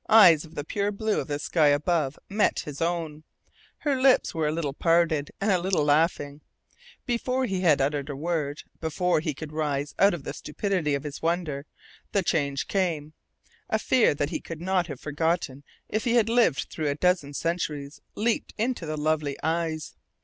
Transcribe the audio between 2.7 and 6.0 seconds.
own. Her lips were a little parted and a little